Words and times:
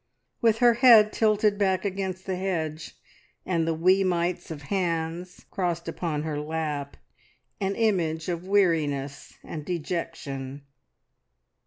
With 0.41 0.57
her 0.65 0.73
head 0.73 1.13
tilted 1.13 1.59
back 1.59 1.85
against 1.85 2.25
the 2.25 2.35
hedge, 2.35 2.95
and 3.45 3.67
the 3.67 3.73
wee 3.75 4.03
mites 4.03 4.49
of 4.49 4.63
hands 4.63 5.45
crossed 5.51 5.87
upon 5.87 6.23
her 6.23 6.39
lap 6.39 6.97
an 7.59 7.75
image 7.75 8.27
of 8.27 8.47
weariness 8.47 9.35
and 9.43 9.63
dejection. 9.63 10.63